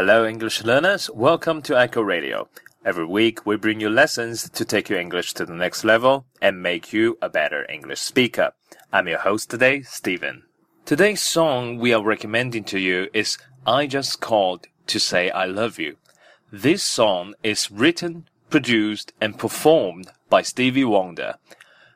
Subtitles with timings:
[0.00, 1.10] Hello, English learners.
[1.10, 2.48] Welcome to Echo Radio.
[2.86, 6.62] Every week, we bring you lessons to take your English to the next level and
[6.62, 8.52] make you a better English speaker.
[8.94, 10.44] I'm your host today, Stephen.
[10.86, 13.36] Today's song we are recommending to you is
[13.66, 15.98] I Just Called to Say I Love You.
[16.50, 21.34] This song is written, produced, and performed by Stevie Wonder.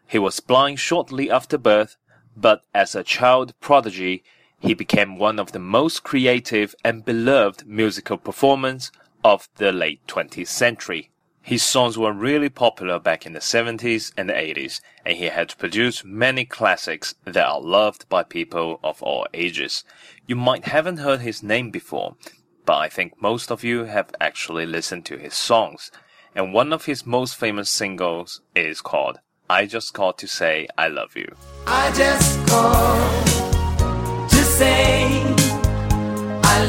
[0.07, 1.97] He was blind shortly after birth,
[2.37, 4.25] but as a child prodigy,
[4.65, 8.91] he became one of the most creative and beloved musical performers
[9.23, 11.11] of the late 20th century.
[11.43, 16.07] His songs were really popular back in the 70s and 80s, and he had produced
[16.07, 19.85] many classics that are loved by people of all ages.
[20.27, 22.17] You might haven't heard his name before,
[22.65, 25.91] but I think most of you have actually listened to his songs.
[26.35, 29.19] And one of his most famous singles is called
[29.51, 31.37] I Just Called to Say I Love You.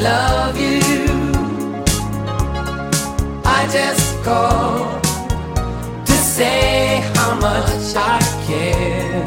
[0.02, 0.80] Love you.
[3.44, 5.02] I just called
[6.06, 9.24] to say how much I care.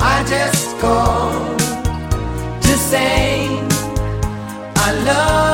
[0.00, 1.58] I just called
[2.62, 3.48] to say
[4.76, 5.45] I love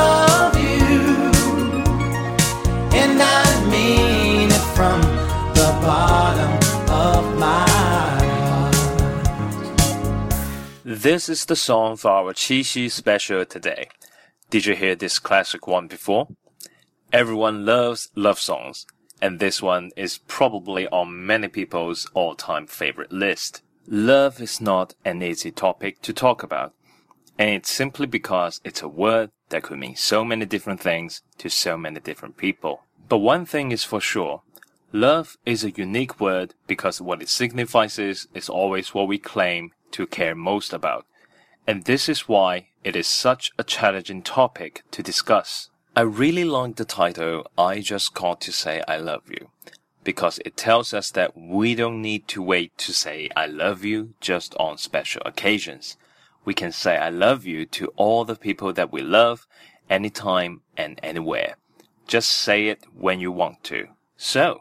[11.03, 13.89] This is the song for our Qixi special today.
[14.51, 16.29] Did you hear this classic one before?
[17.13, 18.87] Everyone loves love songs,
[19.21, 23.63] and this one is probably on many people's all-time favorite list.
[23.89, 26.73] Love is not an easy topic to talk about,
[27.37, 31.49] and it's simply because it's a word that could mean so many different things to
[31.49, 32.83] so many different people.
[33.09, 34.43] But one thing is for sure,
[34.93, 39.73] love is a unique word because what it signifies is, is always what we claim
[39.93, 41.07] to care most about.
[41.67, 45.71] And this is why it is such a challenging topic to discuss.
[45.95, 49.51] I really like the title, I Just Called to Say I Love You,
[50.03, 54.15] because it tells us that we don't need to wait to say I love you
[54.21, 55.97] just on special occasions.
[56.45, 59.47] We can say I love you to all the people that we love,
[59.89, 61.57] anytime and anywhere.
[62.07, 63.89] Just say it when you want to.
[64.17, 64.61] So,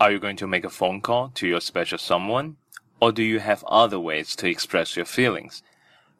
[0.00, 2.56] are you going to make a phone call to your special someone?
[3.02, 5.64] Or do you have other ways to express your feelings?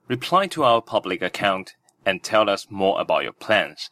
[0.08, 3.88] Reply to our public account and tell us more about your plans.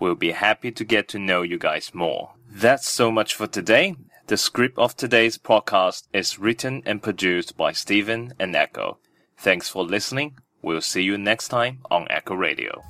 [0.00, 2.32] We'll be happy to get to know you guys more.
[2.48, 3.96] That's so much for today.
[4.28, 8.96] The script of today's podcast is written and produced by Stephen and Echo.
[9.36, 10.38] Thanks for listening.
[10.62, 12.82] We'll see you next time on Echo Radio.